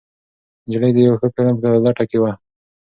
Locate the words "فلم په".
1.35-1.69